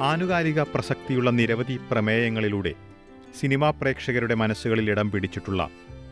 ആനുകാലിക 0.00 0.60
പ്രസക്തിയുള്ള 0.60 1.30
നിരവധി 1.30 1.80
പ്രമേയങ്ങളിലൂടെ 1.90 2.72
സിനിമാ 3.40 3.70
പ്രേക്ഷകരുടെ 3.70 4.34
മനസ്സുകളിൽ 4.34 4.90
ഇടം 4.90 5.10
പിടിച്ചിട്ടുള്ള 5.10 5.68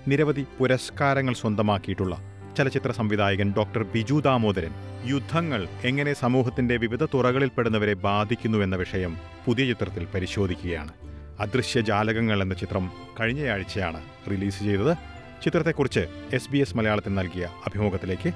നിരവധി 0.08 0.46
പുരസ്കാരങ്ങൾ 0.58 1.34
സ്വന്തമാക്കിയിട്ടുള്ള 1.34 2.18
ചലച്ചിത്ര 2.58 2.90
സംവിധായകൻ 2.90 3.54
ഡോക്ടർ 3.56 3.82
ബിജു 3.82 4.20
ദാമോദരൻ 4.24 4.70
യുദ്ധങ്ങൾ 5.04 5.68
എങ്ങനെ 5.84 6.12
സമൂഹത്തിന്റെ 6.12 6.76
വിവിധ 6.76 7.04
തുറകളിൽപ്പെടുന്നവരെ 7.04 7.94
ബാധിക്കുന്നു 7.94 8.58
എന്ന 8.58 8.76
വിഷയം 8.76 9.16
പുതിയ 9.46 9.66
ചിത്രത്തിൽ 9.66 10.06
പരിശോധിക്കുകയാണ്. 10.14 10.92
അദൃശ്യ 11.40 11.80
ജാലകങ്ങൾ 11.80 12.42
എന്ന 12.42 12.54
ചിത്രം 12.54 12.90
കഴിഞ്ഞയാഴ്ചയാണ് 13.20 14.02
റിലീസ് 14.30 14.58
ചെയ്തത്. 14.58 14.96
ചിത്രത്തെക്കുറിച്ച് 15.44 16.00
എസ് 16.32 16.50
ബി 16.50 16.58
എസ് 16.58 16.76
മലയാളത്തിൽ 16.76 17.14
നൽകിയ 17.14 17.48
അഭിമുഖത്തിലേക്ക് 17.66 18.32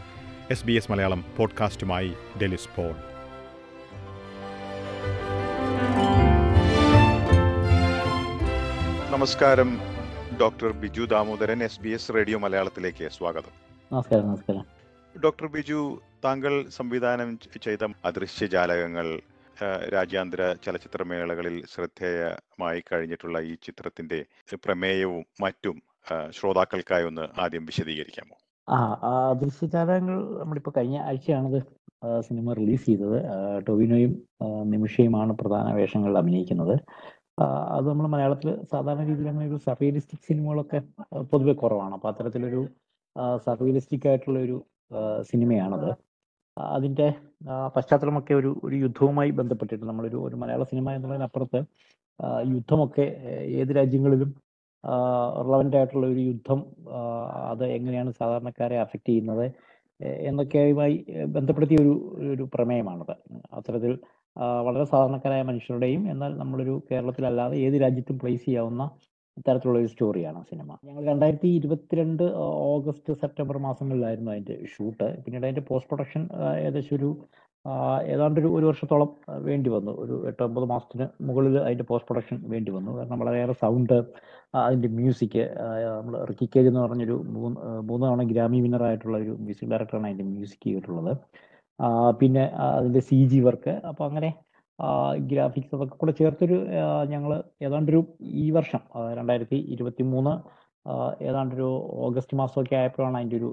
എസ് 0.51 0.65
ബി 0.65 0.73
എസ് 0.73 0.91
മലയാളം 0.91 1.25
പോഡ്കാസ്റ്റുമായി 1.39 2.13
ഡെലിസ് 2.43 2.77
പോൾ. 2.77 3.10
നമസ്കാരം 9.21 9.71
doctor 10.41 10.73
Biju 10.73 11.03
Damodaran 11.03 11.63
S 11.63 11.81
B 11.81 11.89
S 11.89 12.13
radio 12.15 12.39
മലയാളത്തിലേക്ക് 12.39 13.09
സ്വാഗതം. 13.09 13.53
നമസ്കാരം 13.93 14.27
നമസ്കാരം. 14.27 14.65
ഡോക്ടർ 15.25 15.47
ബിജു 15.47 16.01
താങ്കൾ 16.25 16.69
സംവിധാനം 16.69 17.39
ചെയ്ത 17.63 17.79
അദൃശ്യ 18.05 18.47
ജാലകങ്ങൾ 18.47 19.21
രാജ്യാന്തര 19.95 20.55
ചലച്ചിത്രമേളകളിൽ 20.67 21.65
ശ്രദ്ധേയമായി 21.75 22.83
കഴിഞ്ഞിട്ടുള്ള 22.93 23.41
ഈ 23.41 23.55
ചിത്രത്തിന്റെ 23.55 24.25
പ്രമേയവും 24.55 25.25
മറ്റും 25.41 25.83
ശ്രോതാക്കൾക്കായി 26.31 27.05
ഒന്ന് 27.05 27.41
ആദ്യം 27.41 27.67
വിശദീകരിക്കാമോ? 27.67 28.37
ആ 28.69 29.33
ദൃശ്യജാലകങ്ങൾ 29.33 30.39
നമ്മളിപ്പോൾ 30.39 30.71
കഴിഞ്ഞ 30.77 30.99
ആഴ്ചയാണത് 30.99 31.63
സിനിമ 32.21 32.53
റിലീസ് 32.53 32.87
ചെയ്തത്. 32.87 33.19
ടൊവിനോയും 33.69 34.23
നിമിഷയുമാണ് 34.71 35.33
പ്രധാന 35.33 35.73
വേഷങ്ങളിൽ 35.73 36.19
അഭിനയിക്കുന്നത്. 36.19 36.79
അത് 37.77 37.87
നമ്മൾ 37.89 38.07
മലയാളത്തിൽ 38.07 38.49
സാധാരണ 38.73 39.03
രീതിയിൽ 39.09 39.29
അങ്ങനെ 39.29 39.47
ഒരു 39.47 39.59
സർവീലിസ്റ്റിക് 39.69 40.25
സിനിമകളൊക്കെ 40.29 40.79
പൊതുവെ 41.33 41.53
കുറവാണ്. 41.53 41.95
അപ്പോൾ 41.95 42.09
അത്തരത്തിലൊരു 42.09 42.63
സർവീലിസ്റ്റിക് 43.47 44.07
ആയിട്ടുള്ള 44.09 44.39
ഒരു 44.39 44.57
സിനിമയാണത് 45.23 45.91
അതിന്റെ 46.57 47.07
പശ്ചാത്തലമൊക്കെ 47.77 48.35
ഒരു 48.35 48.51
ഒരു 48.65 48.77
യുദ്ധവുമായി 48.77 49.31
ബന്ധപ്പെട്ടിട്ട് 49.31 49.85
നമ്മളൊരു 49.85 50.19
ഒരു 50.27 50.37
മലയാള 50.37 50.63
സിനിമ 50.63 50.93
എന്നുള്ളതിനപ്പുറത്ത് 50.93 51.61
യുദ്ധമൊക്കെ 52.57 53.07
ഏത് 53.61 53.73
രാജ്യങ്ങളിലും 53.77 54.31
റിലവന്റ് 55.47 55.77
ആയിട്ടുള്ള 55.77 56.07
ഒരു 56.07 56.21
യുദ്ധം 56.21 56.61
അത് 57.51 57.65
എങ്ങനെയാണ് 57.77 58.11
സാധാരണക്കാരെ 58.11 58.77
അഫക്റ്റ് 58.81 59.07
ചെയ്യുന്നത് 59.07 59.47
എന്നൊക്കെയുമായി 60.29 60.95
ബന്ധപ്പെടുത്തിയ 61.27 61.79
ഒരു 61.79 61.95
ഒരു 62.35 62.45
പ്രമേയമാണത്. 62.55 63.15
അത്തരത്തിൽ 63.53 63.93
വളരെ 64.37 64.85
സാധാരണക്കാരായ 64.85 65.43
മനുഷ്യരുടെയും 65.43 66.03
എന്നാൽ 66.11 66.33
നമ്മളൊരു 66.39 66.83
കേരളത്തിലല്ലാതെ 66.91 67.57
ഏത് 67.59 67.77
രാജ്യത്തും 67.83 68.19
പ്ലേസ് 68.19 68.45
ചെയ്യാവുന്ന 68.47 68.85
തരത്തിലുള്ള 69.47 69.79
ഒരു 69.79 69.87
സ്റ്റോറിയാണ് 69.87 70.41
സിനിമ. 70.51 70.71
ഞങ്ങൾ 70.85 71.03
രണ്ടായിരത്തി 71.05 71.49
ഇരുപത്തിരണ്ട് 71.49 72.25
ഓഗസ്റ്റ് 72.73 73.13
സെപ്റ്റംബർ 73.15 73.57
മാസങ്ങളിലായിരുന്നു 73.59 74.31
അതിന്റെ 74.31 74.57
ഷൂട്ട്. 74.75 75.09
പിന്നീട് 75.25 75.47
അതിന്റെ 75.47 75.65
പോസ്റ്റ് 75.71 75.91
പ്രൊഡക്ഷൻ 75.91 76.23
ഏകദേശം 76.59 76.97
ഒരു 76.97 77.11
ഏതാണ്ട് 78.13 78.39
ഒരു 78.41 78.49
ഒരു 78.59 78.67
വർഷത്തോളം 78.67 79.09
വേണ്ടി 79.47 79.71
വന്നു. 79.71 79.93
ഒരു 80.03 80.15
എട്ട് 80.29 80.43
ഒമ്പത് 80.43 80.65
മാസത്തിന് 80.65 81.07
മുകളിൽ 81.29 81.59
അതിന്റെ 81.65 81.85
പോസ്റ്റ് 81.91 82.09
പ്രൊഡക്ഷൻ 82.11 82.37
വേണ്ടി 82.55 82.71
വന്നു. 82.77 82.93
കാരണം 82.99 83.19
വളരെയേറെ 83.23 83.57
സൗണ്ട് 83.65 83.97
അതിന്റെ 84.61 84.89
മ്യൂസിക് 84.99 85.41
നമ്മൾ 85.99 86.15
റിക്കി 86.31 86.47
കേജ് 86.55 86.69
എന്ന് 86.69 86.81
പറഞ്ഞൊരു 86.81 87.17
മൂന്ന് 87.37 87.59
മൂന്ന് 87.91 88.05
തവണ 88.07 88.23
ഗ്രാമി 88.33 88.61
വിന്നർ 88.61 88.83
ആയിട്ടുള്ള 88.83 89.17
ഒരു 89.19 89.33
മ്യൂസിക് 89.45 89.71
ഡയറക്ടറാണ് 89.73 90.09
അതിന്റെ 90.11 90.27
മ്യൂസിക് 90.33 90.65
ചെയ്തിട്ടുള്ളത്. 90.69 91.13
പിന്നെ 92.21 92.45
അതിന്റെ 92.77 93.01
സി 93.01 93.19
ജി 93.33 93.39
വർക്ക് 93.41 93.75
അപ്പോൾ 93.91 94.05
അങ്ങനെ 94.09 94.31
ഗ്രാഫിക്സ് 95.31 95.75
അതൊക്കെ 95.77 95.97
കൂടെ 95.97 96.13
ചേർത്തൊരു 96.19 96.57
ഞങ്ങൾ 97.13 97.33
ഏതാണ്ടൊരു 97.67 98.01
ഈ 98.45 98.47
വർഷം 98.51 98.83
രണ്ടായിരത്തി 99.19 99.59
ഇരുപത്തി 99.75 100.05
മൂന്ന് 100.13 100.33
ഏതാണ്ടൊരു 101.29 101.71
ഓഗസ്റ്റ് 102.07 102.37
മാസമൊക്കെ 102.41 102.77
ആയപ്പോഴാണ് 102.77 103.17
അതിന്റെ 103.19 103.37
ഒരു 103.41 103.51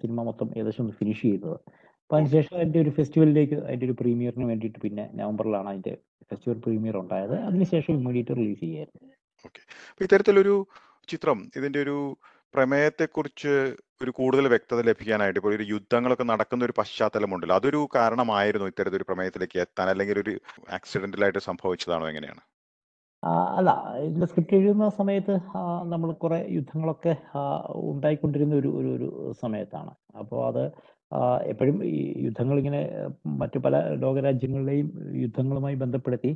സിനിമ 0.00 0.22
മൊത്തം 0.28 0.48
ഏകദേശം 0.58 0.82
ഒന്ന് 0.84 0.94
ഫിനിഷ് 1.00 1.22
ചെയ്തത്. 1.28 1.58
അപ്പോൾ 2.02 2.16
അതിനുശേഷം 2.18 2.54
അതിന്റെ 2.58 2.80
ഒരു 2.84 2.90
ഫെസ്റ്റിവലിലേക്ക് 2.96 3.56
അതിന്റെ 3.66 3.86
ഒരു 3.88 3.94
പ്രീമിയറിന് 4.00 4.46
വേണ്ടിയിട്ട് 4.50 4.80
പിന്നെ 4.84 5.04
നവംബറിലാണ് 5.20 5.68
അതിന്റെ 5.72 5.94
ഫെസ്റ്റിവൽ 6.30 6.58
പ്രീമിയർ 6.66 6.96
ഉണ്ടായത്. 7.02 7.36
അതിനുശേഷം 7.48 7.92
ഇമ്മീഡിയറ്റ് 7.98 8.36
റിലീസ് 8.40 8.60
ചെയ്യായിരുന്നു. 8.60 9.02
ഇത്തരത്തിലൊരു 10.04 10.56
ചിത്രം 11.08 11.38
ഇതിന്റെ 11.58 11.80
ഒരു 11.86 11.98
പ്രമേയത്തെക്കുറിച്ച് 12.54 13.54
ഒരു 14.00 14.10
കൂടുതൽ 14.10 14.46
വ്യക്തത 14.52 14.80
ലഭിക്കാനായിട്ട് 14.88 15.38
ഇപ്പോൾ 15.40 15.52
ഒരു 15.54 15.64
യുദ്ധങ്ങളൊക്കെ 15.74 16.24
നടക്കുന്ന 16.32 16.62
ഒരു 16.64 16.74
പശ്ചാത്തലമുണ്ടല്ലോ. 16.80 17.56
അതൊരു 17.56 17.80
കാരണമായിരുന്നു 17.96 18.66
ഇത്തരത്തിലൊരു 18.66 19.06
പ്രമേയത്തിലേക്ക് 19.10 19.58
എത്താൻ 19.64 19.88
അല്ലെങ്കിൽ 19.88 20.18
ഒരു 20.24 20.32
ആക്സിഡന്റലായിട്ട് 20.78 21.42
സംഭവിച്ചതാണോ 21.48 22.06
എങ്ങനെയാണ്? 22.08 22.42
അല്ല 23.58 23.70
ഇതിന്റെ 24.06 24.26
സ്ക്രിപ്റ്റ് 24.26 24.56
എഴുതുന്ന 24.56 24.86
സമയത്ത് 24.98 25.34
നമ്മൾ 25.92 26.08
കുറെ 26.24 26.38
യുദ്ധങ്ങളൊക്കെ 26.56 27.12
ഉണ്ടായിക്കൊണ്ടിരുന്ന 27.90 28.54
ഒരു 28.54 28.70
ഒരു 28.80 28.90
ഒരു 28.96 29.08
സമയത്താണ്. 29.42 29.92
അപ്പോൾ 30.20 30.40
അത് 30.50 30.62
എപ്പോഴും 31.52 31.76
ഈ 31.94 31.98
യുദ്ധങ്ങൾ 32.26 32.56
ഇങ്ങനെ 32.58 32.80
മറ്റു 33.42 33.58
പല 33.58 33.76
ലോകരാജ്യങ്ങളിലെയും 34.04 34.88
യുദ്ധങ്ങളുമായി 35.24 35.76
ബന്ധപ്പെടുത്തി 35.84 36.30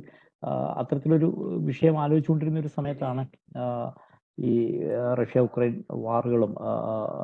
അത്തരത്തിലൊരു 0.79 1.27
വിഷയം 1.69 1.95
ആലോചിച്ചുകൊണ്ടിരുന്ന 2.03 2.59
ഒരു 2.59 2.71
സമയത്താണ് 2.77 3.23
ഈ 4.37 4.53
റഷ്യ 5.19 5.41
ഉക്രൈൻ 5.47 5.73
വാറുകളും 6.05 6.53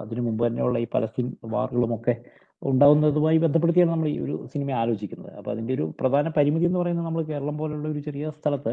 അതിനു 0.01 0.21
മുമ്പ് 0.21 0.47
തന്നെയുള്ള 0.47 0.79
ഈ 0.79 0.87
പലസ്തീൻ 0.95 1.27
വാറുകളും 1.55 1.93
ഒക്കെ 1.95 2.15
ഉണ്ടാവുന്നതുമായി 2.61 3.37
ബന്ധപ്പെടുത്തിയാണ് 3.37 3.91
നമ്മൾ 3.91 4.07
ഈ 4.07 4.19
ഒരു 4.19 4.35
സിനിമ 4.53 4.69
ആലോചിക്കുന്നത്. 4.81 5.31
അപ്പോൾ 5.39 5.51
അതിന്റെ 5.51 5.73
ഒരു 5.73 5.85
പ്രധാന 5.99 6.27
പരിമിതി 6.37 6.65
എന്ന് 6.65 6.79
പറയുന്നത് 6.79 7.05
നമ്മൾ 7.05 7.23
കേരളം 7.23 7.57
പോലുള്ള 7.57 7.87
ഒരു 7.93 8.01
ചെറിയ 8.07 8.29
സ്ഥലത്ത് 8.37 8.71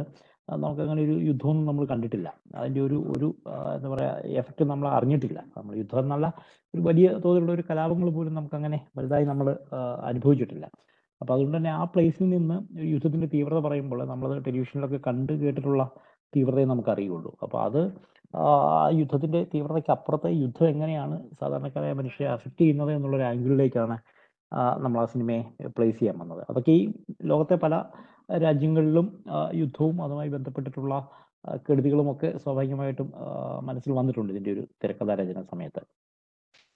നമുക്ക് 0.49 0.83
അങ്ങനെ 0.83 1.03
ഒരു 1.06 1.15
യുദ്ധമൊന്നും 1.28 1.67
നമ്മൾ 1.71 1.84
കണ്ടിട്ടില്ല. 1.93 2.28
അതിന്റെ 2.61 2.81
ഒരു 2.81 2.97
ഒരു 3.17 3.28
എന്താ 3.77 3.89
പറയുക 3.94 4.37
എഫക്റ്റ് 4.41 4.65
നമ്മൾ 4.73 4.89
അറിഞ്ഞിട്ടില്ല. 4.89 5.39
നമ്മൾ 5.59 5.75
യുദ്ധം 5.83 6.00
എന്നുള്ള 6.05 6.28
ഒരു 6.75 6.83
വലിയ 6.89 7.09
തോതിലുള്ള 7.25 7.53
ഒരു 7.53 7.65
കലാപങ്ങൾ 7.71 8.11
പോലും 8.17 8.34
നമുക്ക് 8.34 8.56
അങ്ങനെ 8.61 8.81
വലുതായി 8.99 9.25
നമ്മൾ 9.33 9.49
അനുഭവിച്ചിട്ടില്ല. 10.11 10.67
അപ്പോൾ 11.21 11.34
അതുകൊണ്ട് 11.34 11.56
തന്നെ 11.59 11.71
ആ 11.71 11.84
പ്ലേസിൽ 11.93 12.27
നിന്ന് 12.37 12.56
യുദ്ധത്തിന്റെ 12.94 13.28
തീവ്രത 13.34 13.61
പറയുമ്പോൾ 13.67 14.00
നമ്മൾ 14.12 14.31
ടെലിവിഷനിലൊക്കെ 14.47 15.00
കണ്ട് 15.09 15.33
കേട്ടിട്ടുള്ള 15.43 15.84
തീവ്രതയെ 16.33 16.67
നമുക്ക് 16.73 16.91
അറിയുള്ളൂ. 16.94 17.31
അപ്പോൾ 17.44 17.61
അത് 17.69 17.81
യുദ്ധത്തിന്റെ 19.00 19.41
തീവ്രതയ്ക്ക് 19.53 19.93
അപ്പുറത്തെ 19.97 20.31
യുദ്ധം 20.43 20.69
എങ്ങനെയാണ് 20.75 21.17
സാധാരണക്കാരായ 21.41 21.93
മനുഷ്യരെ 22.00 22.28
അഫക്റ്റ് 22.33 22.61
ചെയ്യുന്നത് 22.61 22.91
എന്നുള്ള 22.97 23.17
ഒരു 23.17 23.27
ആംഗിളിലേക്കാണ് 23.31 23.97
നമ്മൾ 24.84 24.99
ആ 25.03 25.06
സിനിമയെ 25.12 25.43
പ്ലേസ് 25.77 25.99
ചെയ്യാൻ 26.00 26.17
വന്നത്. 26.22 26.43
അതൊക്കെ 26.50 26.73
ഈ 26.81 26.83
ലോകത്തെ 27.33 27.56
പല 27.65 27.75
രാജ്യങ്ങളിലും 28.44 29.06
യുദ്ധവും 29.62 29.97
അതുമായി 30.05 30.31
ബന്ധപ്പെട്ടിട്ടുള്ള 30.37 30.94
കെടുതികളും 31.67 32.06
ഒക്കെ 32.12 32.28
സ്വാഭാവികമായിട്ടും 32.44 33.09
മനസ്സിൽ 33.69 33.93
വന്നിട്ടുണ്ട് 33.99 34.31
ഇതിന്റെ 34.33 34.53
ഒരു 34.56 34.62
തിരക്കഥാ 34.83 35.15
രചന 35.21 35.43
സമയത്ത്. 35.53 35.83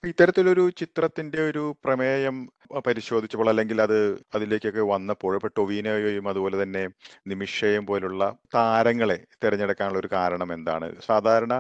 ഇത്തരത്തിലൊരു 0.04 0.70
ചിത്രത്തിന്റെ 0.70 1.40
ഒരു 1.42 1.76
പ്രമേയം 1.84 2.36
പരിശോധിച്ചപ്പോൾ 2.86 3.48
അല്ലെങ്കിൽ 3.48 3.82
അത് 3.82 3.96
അതിലേക്കൊക്കെ 4.34 4.80
വന്നപ്പോൾ 4.80 5.34
ഇപ്പൊ 5.34 5.48
ടൊവീനോയും 5.48 6.28
അതുപോലെ 6.28 6.62
തന്നെ 6.62 6.82
നിമിഷയും 7.26 7.86
പോലുള്ള 7.86 8.22
താരങ്ങളെ 8.54 9.18
തിരഞ്ഞെടുക്കാനുള്ള 9.44 9.98
ഒരു 9.98 10.08
കാരണം 10.12 10.52
എന്താണ്? 10.52 10.88
സാധാരണ 11.00 11.54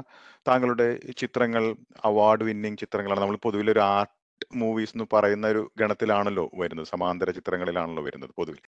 താങ്കളുടെ 0.48 0.88
ചിത്രങ്ങൾ 1.16 1.64
അവാർഡ് 2.04 2.44
വിന്നിങ് 2.44 2.76
ചിത്രങ്ങളാണ്. 2.76 3.20
നമ്മൾ 3.20 3.36
പൊതുവിൽ 3.36 3.70
ഒരു 3.70 3.80
ആർട്ട് 3.88 4.14
മൂവീസ് 4.54 4.94
എന്ന് 4.96 5.06
പറയുന്ന 5.12 5.46
ഒരു 5.48 5.70
ഗണത്തിലാണല്ലോ 5.78 6.50
വരുന്നത്. 6.54 6.86
സമാന്തര 6.86 7.30
ചിത്രങ്ങളിലാണല്ലോ 7.30 8.02
വരുന്നത് 8.02 8.30
പൊതുവിൽ. 8.36 8.62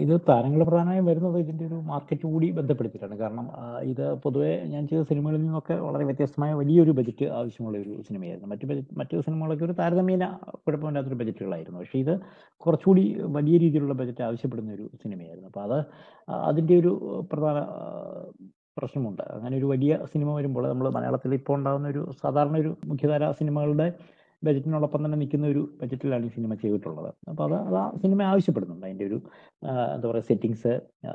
ഇത് 0.00 0.14
താരങ്ങൾ 0.28 0.60
പ്രധാനമായും 0.68 1.04
വരുന്നത് 1.10 1.36
ഇതിന്റെ 1.38 1.64
ഒരു 1.66 1.76
മാർക്കറ്റ് 1.90 2.26
കൂടി 2.32 2.46
ബന്ധപ്പെടുത്തിയിട്ടാണ്. 2.50 3.16
കാരണം 3.22 3.46
ഇത് 3.90 4.02
പൊതുവെ 4.24 4.52
ഞാൻ 4.72 4.82
ചെയ്ത 4.88 5.02
സിനിമകളിൽ 5.10 5.40
നിന്നൊക്കെ 5.44 5.74
വളരെ 5.74 6.04
വ്യത്യസ്തമായ 6.04 6.52
വലിയൊരു 6.60 6.92
ബജറ്റ് 6.98 7.26
ആവശ്യമുള്ള 7.38 7.76
ഒരു 7.78 7.92
സിനിമയായിരുന്നു. 8.08 8.48
മറ്റു 8.52 8.66
ബജറ്റ് 8.70 8.94
മറ്റു 9.00 9.20
സിനിമകളൊക്കെ 9.26 9.64
ഒരു 9.64 9.76
താരതമ്യേന 9.80 10.26
കുഴപ്പമില്ലാത്തൊരു 10.64 11.18
ബജറ്റുകളായിരുന്നു 11.22 11.80
പക്ഷേ 11.80 11.98
ഇത് 11.98 12.14
കുറച്ചുകൂടി 12.64 13.04
വലിയ 13.38 13.56
രീതിയിലുള്ള 13.58 13.94
ബജറ്റ് 14.00 14.24
ആവശ്യപ്പെടുന്ന 14.28 14.72
ഒരു 14.78 14.86
സിനിമയായിരുന്നു. 15.02 15.48
അപ്പോൾ 15.52 15.64
അത് 15.68 15.78
അതിന്റെ 16.50 16.76
ഒരു 16.82 16.92
പ്രധാന 17.32 17.60
പ്രശ്നമുണ്ട്. 18.78 19.22
അങ്ങനെ 19.36 19.54
ഒരു 19.60 19.66
വലിയ 19.66 19.92
സിനിമ 20.12 20.28
വരുമ്പോൾ 20.34 20.68
നമ്മൾ 20.68 20.86
മലയാളത്തിൽ 20.90 21.34
ഇപ്പോൾ 21.34 21.56
ഉണ്ടാകുന്ന 21.58 21.88
ഒരു 21.88 22.02
സാധാരണ 22.22 22.56
ഒരു 22.56 22.70
മുഖ്യധാര 22.90 23.30
സിനിമകളുടെ 23.40 23.88
ബജറ്റിനോടൊപ്പം 24.44 25.00
തന്നെ 25.04 25.18
നിൽക്കുന്ന 25.22 25.46
ഒരു 25.46 25.62
ബജറ്റിലാണ് 25.80 26.26
ഈ 26.26 26.30
സിനിമ 26.36 26.54
ചെയ്തിട്ടുള്ളത്. 26.54 27.10
അപ്പോൾ 27.30 27.44
അത് 27.48 27.56
അത് 27.68 27.76
ആ 27.82 27.86
സിനിമ 28.04 28.22
ആവശ്യപ്പെടുന്നുണ്ട്. 28.32 28.86
അതിന്റെ 28.86 29.06
ഒരു 29.10 29.18
എന്താ 29.94 30.06
പറയുക 30.10 30.26
സെറ്റിങ്സ് 30.30 30.72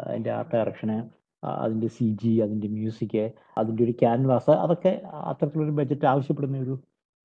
അതിന്റെ 0.08 0.32
ആർട്ട് 0.38 0.52
ഡയറക്ഷന് 0.56 0.98
അതിന്റെ 1.64 1.88
സി 1.88 2.08
ജി 2.22 2.32
അതിന്റെ 2.46 2.68
മ്യൂസിക് 2.68 3.18
അതിന്റെ 3.58 3.82
ഒരു 3.84 3.94
ക്യാൻവാസ് 4.04 4.54
അതൊക്കെ 4.64 4.94
അത്തരത്തിലൊരു 5.32 5.74
ബജറ്റ് 5.80 6.08
ആവശ്യപ്പെടുന്ന 6.14 6.58
ഒരു 6.66 6.76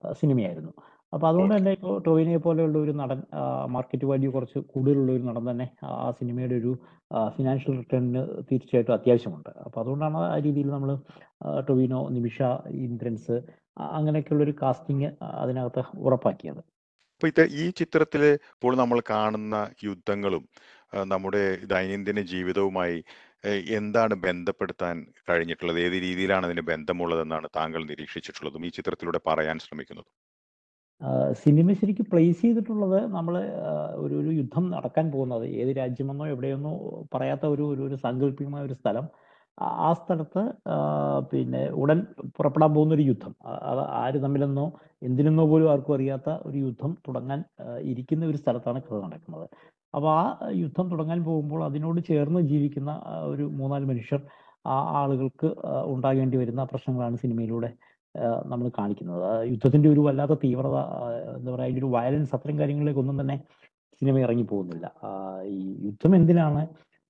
സിനിമയായിരുന്നു. 0.03 0.73
അപ്പോൾ 1.12 1.26
അതുകൊണ്ട് 1.29 1.55
തന്നെ 1.56 1.73
ഇപ്പോൾ 1.73 1.94
ടോവിനെ 2.05 2.37
പോലെയുള്ള 2.44 2.76
ഒരു 2.79 2.93
നടൻ 3.00 3.19
മാർക്കറ്റ് 3.67 4.06
വാല്യൂ 4.11 4.29
കുറച്ച് 4.32 4.59
കൂടുതലുള്ള 4.73 5.11
ഒരു 5.12 5.25
നടൻ 5.31 5.44
തന്നെ 5.50 5.67
ആ 6.03 6.11
സിനിമയുടെ 6.20 6.56
ഒരു 6.56 6.73
ഫിനാൻഷ്യൽ 7.37 7.75
റിട്ടേണിന് 7.81 8.23
തീർച്ചയായിട്ടും 8.50 8.94
അത്യാവശ്യമുണ്ട് 8.94 9.50
അപ്പൊ 9.64 9.76
അതുകൊണ്ടാണ് 9.82 10.20
ആ 10.35 10.37
രീതിയിൽ 10.47 10.70
നമ്മൾ 10.76 10.91
ടൊവിനോ 11.69 12.00
നിമിഷ 12.09 12.38
ഇന്ദ്രൻസ് 12.87 13.37
അങ്ങനെയൊക്കെയുള്ള 13.97 14.44
ഒരു 14.44 14.55
കാസ്റ്റിംഗ് 14.62 15.11
അതിനകത്ത് 15.43 15.82
ഉറപ്പാക്കിയത് 16.06 16.62
അപ്പൊ 17.15 17.29
ഇത് 17.32 17.43
ഈ 17.62 17.67
ചിത്രത്തിൽ 17.81 18.23
ഇപ്പോൾ 18.55 18.73
നമ്മൾ 18.76 18.99
കാണുന്ന 19.12 19.56
യുദ്ധങ്ങളും 19.88 20.44
നമ്മുടെ 21.12 21.43
ദൈനംദിന 21.73 22.20
ജീവിതവുമായി 22.32 22.97
എന്താണ് 23.79 24.15
ബന്ധപ്പെടുത്താൻ 24.26 24.97
കഴിഞ്ഞിട്ടുള്ളത്? 25.29 25.79
ഏത് 25.87 25.97
രീതിയിലാണ് 26.06 26.44
അതിന് 26.49 26.65
ബന്ധമുള്ളതെന്നാണ് 26.73 27.47
താങ്കൾ 27.58 27.82
നിരീക്ഷിച്ചിട്ടുള്ളതും 27.91 28.67
ഈ 28.69 28.70
ചിത്രത്തിലൂടെ 28.79 29.20
പറയാൻ 29.29 29.56
ശ്രമിക്കുന്നതും? 29.67 30.12
സിനിമ 31.43 31.73
ശരിക്കും 31.81 32.07
പ്ലേസ് 32.13 32.41
ചെയ്തിട്ടുള്ളത് 32.43 32.99
നമ്മൾ 33.15 33.35
ഒരു 34.03 34.15
ഒരു 34.21 34.31
യുദ്ധം 34.41 34.65
നടക്കാൻ 34.71 35.07
പോകുന്നത് 35.11 35.45
ഏത് 35.63 35.71
രാജ്യമെന്നോ 35.77 36.27
എവിടെയെന്നോ 36.27 36.73
പറയാത്ത 37.15 37.45
ഒരു 37.47 37.65
ഒരു 37.87 37.97
സാങ്കല്പികമായ 38.05 38.63
ഒരു 38.69 38.77
സ്ഥലം. 38.81 39.07
ആ 39.87 39.93
സ്ഥലത്ത് 40.01 40.43
പിന്നെ 41.33 41.63
ഉടൻ 41.83 41.99
പുറപ്പെടാൻ 42.37 42.71
പോകുന്ന 42.75 42.95
ഒരു 42.95 43.03
യുദ്ധം. 43.03 43.33
അത് 43.71 43.83
ആര് 44.03 44.19
തമ്മിലെന്നോ 44.25 44.67
എന്തിനെന്നോ 45.03 45.45
പോലും 45.47 45.69
ആർക്കും 45.73 45.95
അറിയാത്ത 45.95 46.31
ഒരു 46.49 46.59
യുദ്ധം 46.67 46.93
തുടങ്ങാൻ 47.09 47.41
ഇരിക്കുന്ന 47.93 48.27
ഒരു 48.27 48.37
സ്ഥലത്താണ് 48.37 48.81
കഥ 48.81 49.01
നടക്കുന്നത്. 49.07 49.47
അപ്പൊ 49.95 50.09
ആ 50.21 50.23
യുദ്ധം 50.63 50.87
തുടങ്ങാൻ 50.91 51.19
പോകുമ്പോൾ 51.25 51.65
അതിനോട് 51.65 52.01
ചേർന്ന് 52.11 52.41
ജീവിക്കുന്ന 52.53 52.93
ഒരു 53.33 53.45
3, 53.59 53.69
4 53.75 53.87
മനുഷ്യർ 53.91 54.21
ആ 54.67 54.77
ആളുകൾക്ക് 55.01 55.49
ഉണ്ടാകേണ്ടി 55.95 56.37
വരുന്ന 56.37 56.65
പ്രശ്നങ്ങളാണ് 56.65 57.17
സിനിമയിലൂടെ 57.17 57.71
ആഹ് 58.14 58.41
നമ്മൾ 58.53 58.67
കാണിക്കുന്നത്. 58.79 59.23
യുദ്ധത്തിന്റെ 59.53 59.88
ഒരു 59.94 60.00
വല്ലാത്ത 60.06 60.35
തീവ്രത 60.44 60.76
എന്താ 61.37 61.50
പറയുക 61.53 61.67
അതിന്റെ 61.67 61.82
ഒരു 61.85 61.91
വയലൻസ് 61.97 62.35
അത്തരം 62.37 62.56
കാര്യങ്ങളിലേക്കൊന്നും 62.61 63.19
തന്നെ 63.23 63.37
സിനിമ 64.00 64.17
ഇറങ്ങി 64.26 64.44
പോകുന്നില്ല. 64.53 64.87
ഈ 65.55 65.59
യുദ്ധം 65.87 66.12
എന്തിനാണ്? 66.19 66.62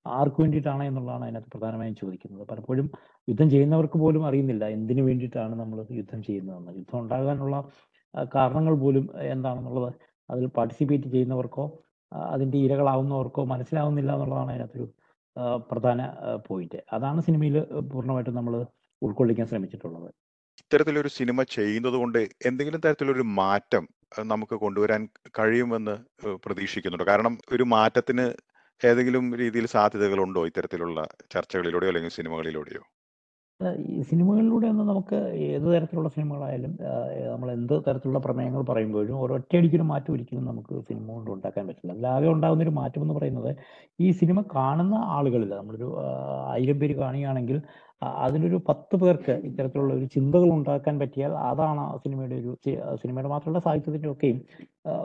ആർക്ക് 0.05 0.39
വേണ്ടിയിട്ടാണ്? 0.43 0.83
എന്നുള്ളതാണ് 0.89 1.23
അതിനകത്ത് 1.27 1.51
പ്രധാനമായും 1.55 1.95
ചോദിക്കുന്നത്. 2.01 2.43
പലപ്പോഴും 2.51 2.87
യുദ്ധം 3.27 3.47
ചെയ്യുന്നവർക്ക് 3.53 3.97
പോലും 4.03 4.23
അറിയുന്നില്ല 4.29 4.63
എന്തിനു 4.77 5.03
വേണ്ടിയിട്ടാണ് 5.09 5.53
നമ്മൾ 5.61 5.77
യുദ്ധം 6.01 6.21
ചെയ്യുന്നതെന്ന്. 6.27 6.71
യുദ്ധം 6.79 6.99
ഉണ്ടാകാനുള്ള 7.03 7.57
കാരണങ്ങൾ 8.35 8.73
പോലും 8.83 9.05
എന്താണെന്നുള്ളത് 9.35 9.89
അതിൽ 10.29 10.45
പാർട്ടിസിപ്പേറ്റ് 10.57 11.07
ചെയ്യുന്നവർക്കോ 11.15 11.65
അതിന്റെ 12.33 12.57
ഇരകളാവുന്നവർക്കോ 12.65 13.43
മനസ്സിലാവുന്നില്ല 13.53 14.11
എന്നുള്ളതാണ് 14.15 14.51
അതിനകത്തൊരു 14.53 14.87
പ്രധാന 15.71 15.99
പോയിന്റ്. 16.47 16.79
അതാണ് 16.95 17.19
സിനിമയിൽ 17.27 17.55
പൂർണമായിട്ടും 17.93 18.35
നമ്മൾ 18.39 18.55
ഉൾക്കൊള്ളിക്കാൻ 19.01 19.47
ശ്രമിച്ചിട്ടുള്ളത്. 19.51 20.09
ഇത്തരത്തിലൊരു 20.73 21.07
സിനിമ 21.07 21.43
ചെയ്യുന്നത് 21.55 21.93
കൊണ്ട് 21.93 22.17
എന്തെങ്കിലും 22.45 22.81
തരത്തിലൊരു 22.85 23.23
മാറ്റം 23.39 23.83
നമുക്ക് 24.31 24.55
കൊണ്ടുവരാൻ 24.55 25.01
കഴിയുമെന്ന് 25.39 25.95
പ്രതീക്ഷിക്കുന്നുണ്ട് 26.45 27.05
കാരണം 27.09 27.33
ഒരു 27.53 27.65
മാറ്റത്തിന് 27.73 28.25
ഏതെങ്കിലും 28.81 29.25
രീതിയിൽ 29.35 29.65
സാധ്യതകളുണ്ടോ 29.65 30.45
ഇത്തരത്തിലുള്ള 30.45 30.99
ചർച്ചകളിലൂടെയോ 31.33 31.91
അല്ലെങ്കിൽ 31.91 32.15
സിനിമകളിലൂടെയോ? 32.17 32.81
സിനിമകളിലൂടെ 33.59 33.69
ഈ 33.91 34.01
സിനിമകളിലൂടെയൊന്നും 34.01 34.87
നമുക്ക് 34.87 35.17
ഏത് 35.47 35.67
തരത്തിലുള്ള 35.73 36.09
സിനിമകളായാലും 36.09 36.71
നമ്മൾ 37.33 37.49
എന്ത് 37.51 37.73
തരത്തിലുള്ള 37.87 38.19
പ്രമേയങ്ങൾ 38.19 38.61
പറയുമ്പോഴും 38.71 39.21
ഒരൊറ്റയടിക്കൊരു 39.25 39.85
മാറ്റം 39.91 40.13
ഒരിക്കലും 40.13 40.45
നമുക്ക് 40.45 40.73
സിനിമ 40.89 41.07
കൊണ്ട് 41.13 41.31
ഉണ്ടാക്കാൻ 41.31 41.63
പറ്റില്ല. 41.67 41.93
അല്ലാതെ 41.93 42.27
ഉണ്ടാകുന്ന 42.27 42.63
ഒരു 42.63 42.73
മാറ്റം 42.79 43.01
എന്ന് 43.01 43.13
പറയുന്നത് 43.13 43.51
ഈ 43.99 44.09
സിനിമ 44.11 44.41
കാണുന്ന 44.55 44.95
ആളുകളിൽ 45.17 45.49
നമ്മളൊരു 45.59 45.89
ആയിരം 46.53 46.65
1000 46.65 46.79
പേര് 46.81 46.95
കാണുകയാണെങ്കിൽ 46.99 47.59
അതിലൊരു 48.25 48.57
10 48.69 48.97
പേർക്ക് 49.01 49.33
ഇത്തരത്തിലുള്ള 49.49 49.91
ഒരു 49.99 50.07
ചിന്തകൾ 50.15 50.49
ഉണ്ടാക്കാൻ 50.57 50.95
പറ്റിയാൽ 51.01 51.33
അതാണ് 51.49 51.83
സിനിമയുടെ 52.03 52.37
ഒരു 52.41 52.51
സിനിമയുടെ 53.01 53.31
മാത്രമല്ല 53.33 53.61
സാഹിത്യത്തിന്റെ 53.67 54.09
ഒക്കെയും 54.13 54.39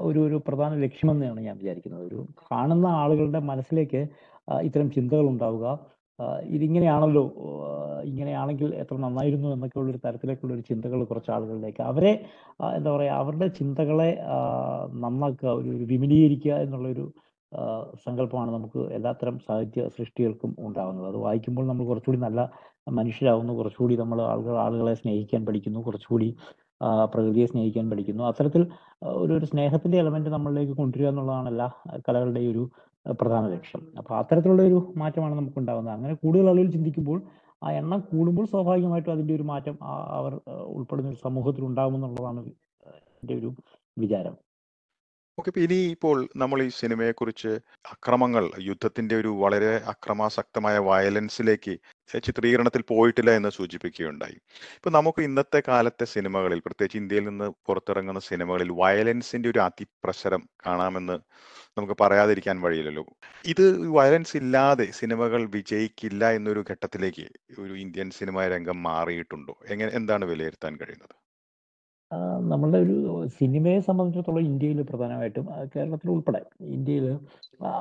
ഒരു 0.08 0.18
ഒരു 0.26 0.38
പ്രധാന 0.48 0.72
ലക്ഷ്യമെന്നാണ് 0.84 1.40
ഞാൻ 1.48 1.56
വിചാരിക്കുന്നത്. 1.62 2.04
ഒരു 2.10 2.20
കാണുന്ന 2.50 2.86
ആളുകളുടെ 3.02 3.42
മനസ്സിലേക്ക് 3.52 4.02
ഇത്തരം 4.68 4.88
ചിന്തകൾ 4.96 5.26
ഉണ്ടാവുക. 5.34 5.66
ഇതിങ്ങനെയാണല്ലോ 6.56 7.22
ഇങ്ങനെയാണെങ്കിൽ 8.10 8.68
എത്ര 8.82 8.94
നന്നായിരുന്നു 9.04 9.48
എന്നൊക്കെയുള്ള 9.54 9.90
ഒരു 9.94 10.00
തരത്തിലേക്കുള്ള 10.04 10.52
ഒരു 10.56 10.64
ചിന്തകൾ 10.70 10.98
കുറച്ച് 11.10 11.30
ആളുകളിലേക്ക് 11.36 11.82
അവരെ 11.90 12.12
എന്താ 12.78 12.90
പറയുക 12.94 13.18
അവരുടെ 13.22 13.48
ചിന്തകളെ 13.58 14.10
നന്നാക്കുക 15.04 15.50
ഒരു 15.60 15.70
വിപുലീകരിക്കുക 15.92 16.54
എന്നുള്ളൊരു 16.64 17.04
സങ്കല്പമാണ് 18.06 18.50
നമുക്ക് 18.56 18.80
എല്ലാത്തരം 18.96 19.36
സാഹിത്യ 19.46 19.82
സൃഷ്ടികൾക്കും 19.96 20.50
ഉണ്ടാകുന്നത്. 20.66 21.06
അത് 21.10 21.18
വായിക്കുമ്പോൾ 21.26 21.64
നമ്മൾ 21.70 21.84
കുറച്ചുകൂടി 21.90 22.20
നല്ല 22.26 22.40
മനുഷ്യരാകുന്നു. 22.90 23.52
കുറച്ചുകൂടി 23.52 23.96
നമ്മൾ 23.96 24.23
ആളുകൾ 24.23 24.58
ആളുകളെ 24.58 24.94
സ്നേഹിക്കാൻ 24.94 25.46
പഠിക്കുന്നു. 25.46 25.81
കുറച്ചുകൂടി 25.81 26.37
പ്രകൃതിയെ 27.05 27.46
സ്നേഹിക്കാൻ 27.46 27.90
പഠിക്കുന്നു. 27.90 28.25
അത്തരത്തിൽ 28.25 28.62
ഒരു 29.02 29.32
ഒരു 29.32 29.44
സ്നേഹത്തിന്റെ 29.44 29.99
എലമെന്റ് 29.99 30.31
നമ്മളിലേക്ക് 30.31 30.73
കൊണ്ടുവരിക 30.73 31.08
എന്നുള്ളതാണ് 31.08 31.49
എല്ലാ 31.49 31.69
കലകളുടെയും 32.08 32.50
ഒരു 32.50 32.70
പ്രധാന 33.20 33.49
ലക്ഷ്യം. 33.49 33.82
അപ്പൊ 33.99 34.17
അത്തരത്തിലുള്ള 34.17 34.62
ഒരു 34.62 34.93
മാറ്റമാണ് 34.96 35.35
നമുക്ക് 35.38 35.58
ഉണ്ടാകുന്നത് 35.58 35.94
അങ്ങനെ 35.94 36.14
കൂടുതൽ 36.14 36.49
ആളുകൾ 36.50 36.70
ചിന്തിക്കുമ്പോൾ 36.70 37.23
ആ 37.64 37.73
എണ്ണം 37.73 38.00
കൂടുമ്പോൾ 38.00 38.46
സ്വാഭാവികമായിട്ടും 38.46 39.12
അതിന്റെ 39.12 39.35
ഒരു 39.35 39.43
മാറ്റം 39.43 39.76
അവർ 40.19 40.40
ഉൾപ്പെടുന്ന 40.76 41.11
ഒരു 41.11 41.20
സമൂഹത്തിൽ 41.26 41.64
ഉണ്ടാകുമെന്നുള്ളതാണ് 41.64 42.43
എന്റെ 43.23 43.35
ഒരു 43.35 43.50
വിചാരം. 43.99 44.35
ഓക്കെ. 45.38 45.61
ഇനി 45.61 45.75
ഇപ്പോൾ 45.94 46.29
നമ്മൾ 46.37 46.62
ഈ 46.62 46.69
സിനിമയെക്കുറിച്ച് 46.69 47.50
അക്രമങ്ങൾ 47.93 48.44
യുദ്ധത്തിന്റെ 48.61 49.14
ഒരു 49.17 49.29
വളരെ 49.43 49.76
അക്രമാസക്തമായ 49.93 50.79
വയലൻസിലേക്ക് 50.79 51.75
ചിത്രീകരണത്തിൽ 52.26 52.82
പോയിട്ടില്ല 52.82 53.31
എന്ന് 53.31 53.49
സൂചിപ്പിക്കുകയുണ്ടായി. 53.49 54.37
ഇപ്പൊ 54.79 54.90
നമുക്ക് 54.90 55.20
ഇന്നത്തെ 55.20 55.62
കാലത്തെ 55.69 56.05
സിനിമകളിൽ 56.05 56.61
പ്രത്യേകിച്ച് 56.67 56.99
ഇന്ത്യയിൽ 56.99 57.25
നിന്ന് 57.25 57.52
പുറത്തിറങ്ങുന്ന 57.67 58.20
സിനിമകളിൽ 58.20 58.70
വയലൻസിന്റെ 58.82 59.49
ഒരു 59.49 59.58
അതിപ്രസരം 59.58 60.49
കാണാമെന്ന് 60.67 61.17
നമുക്ക് 61.79 61.96
പറയാതിരിക്കാൻ 62.02 62.61
വഴിയില്ലല്ലോ. 62.61 63.05
ഇത് 63.44 63.64
വയലൻസ് 63.99 64.37
ഇല്ലാതെ 64.37 64.87
സിനിമകൾ 65.00 65.46
വിജയിക്കില്ല 65.56 66.31
എന്നൊരു 66.31 66.64
ഘട്ടത്തിലേക്ക് 66.70 67.26
ഒരു 67.58 67.75
ഇന്ത്യൻ 67.85 68.11
സിനിമാ 68.11 68.49
രംഗം 68.49 68.82
മാറിയിട്ടുണ്ടോ? 68.82 69.56
എങ്ങനെ 69.70 69.93
എന്താണ് 69.93 70.25
വിലയിരുത്താൻ 70.25 70.76
കഴിയുന്നത്? 70.76 71.17
നമ്മളുടെ 72.50 72.78
ഒരു 72.78 72.94
സിനിമയെ 73.38 73.78
സംബന്ധിച്ചിടത്തോളം 73.81 74.44
ഇന്ത്യയിൽ 74.50 74.78
പ്രധാനമായിട്ടും 74.90 75.46
കേരളത്തിൽ 75.75 76.10
ഉൾപ്പെടെ 76.10 76.40
ഇന്ത്യയിൽ 76.76 77.06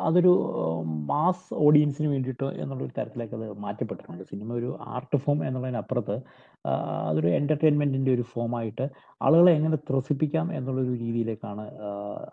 അതൊരു 0.08 0.34
മാസ് 1.12 1.48
ഓഡിയൻസിന് 1.66 2.08
വേണ്ടിയിട്ട് 2.14 2.48
എന്നുള്ളൊരു 2.62 2.94
തരത്തിലേക്ക് 2.98 3.36
അത് 3.36 3.46
മാറ്റപ്പെട്ടിട്ടുണ്ട്. 3.66 4.24
സിനിമ 4.24 4.54
ഒരു 4.54 4.70
ആർട്ട് 4.96 5.18
ഫോം 5.18 5.40
എന്നുള്ളതിനപ്പുറത്ത് 5.48 6.18
അതൊരു 7.10 7.28
എന്റർടൈൻമെന്റിന്റെ 7.40 8.12
ഒരു 8.14 8.22
ഫോമായിട്ട് 8.34 8.88
ആളുകളെ 9.24 9.52
എങ്ങനെ 9.52 9.80
ത്രസിപ്പിക്കാം 9.90 10.48
എന്നുള്ളൊരു 10.54 10.94
രീതിയിലേക്കാണ് 11.04 11.66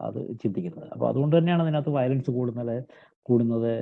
അത് 0.01 0.21
ചിന്തിക്കുന്നത്. 0.43 0.89
അപ്പോൾ 0.93 1.09
അതുകൊണ്ട് 1.09 1.37
തന്നെയാണ് 1.39 1.63
അതിനകത്ത് 1.63 1.91
വയലൻസ് 1.91 2.31
കൂടുന്നത് 2.31 2.77
കൂടുന്നത് 3.29 3.73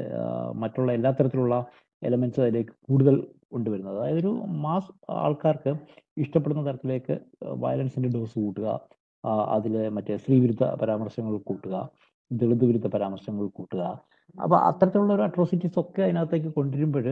മറ്റുള്ള 0.55 0.93
എല്ലാ 0.93 1.11
തരത്തിലുള്ള 1.11 1.57
എലമെന്റ്സ് 2.03 2.41
അതിലേക്ക് 2.41 2.73
കൂടുതൽ 2.89 3.15
കൊണ്ടുവരുന്നത്. 3.53 3.97
അതായത് 3.99 4.19
ഒരു 4.19 4.33
മാസ് 4.65 4.93
ആൾക്കാർക്ക് 5.11 5.73
ഇഷ്ടപ്പെടുന്ന 6.17 6.67
തരത്തിലേക്ക് 6.67 7.21
വയലൻസിന്റെ 7.43 8.09
ഡോസ് 8.09 8.35
കൂട്ടുക. 8.35 8.81
അതിൽ 9.57 9.89
മറ്റേ 9.89 10.17
സ്ത്രീവിരുദ്ധ 10.17 10.65
പരാമർശങ്ങൾ 10.65 11.37
കൂട്ടുക. 11.37 11.89
ദളിത് 12.33 12.65
വിരുദ്ധ 12.65 12.87
പരാമർശങ്ങൾ 12.87 13.47
കൂട്ടുക. 13.47 13.83
അപ്പൊ 14.43 14.57
അത്തരത്തിലുള്ള 14.57 15.15
ഒരു 15.15 15.23
അട്രോസിറ്റീസ് 15.23 15.79
ഒക്കെ 15.79 16.03
അതിനകത്തേക്ക് 16.03 16.47
കൊണ്ടുവരുമ്പോൾ 16.47 17.07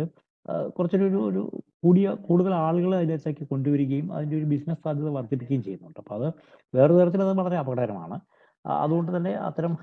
കുറച്ചൊരു 0.77 1.05
ഒരു 1.05 1.19
ഒരു 1.29 1.43
കൂടിയ 1.85 2.15
കൂടുതൽ 2.15 2.55
ആളുകൾ 2.55 2.95
അതിനകത്തേക്ക് 2.95 3.45
കൊണ്ടുവരികയും 3.45 4.13
അതിന്റെ 4.15 4.37
ഒരു 4.37 4.45
ബിസിനസ് 4.45 4.83
സാധ്യത 4.85 5.09
വർദ്ധിപ്പിക്കുകയും 5.09 5.63
ചെയ്യുന്നുണ്ട്. 5.63 5.99
അപ്പൊ 5.99 6.15
അത് 6.19 6.27
വേറൊരു 6.75 6.99
തരത്തിൽ 7.01 7.23
അത് 7.23 7.39
വളരെ 7.39 7.57
അപകടകരമാണ്. 7.57 8.21
അതുകൊണ്ട് 8.65 9.17
തന്നെ 9.17 9.33
അത്തരം 9.49 9.77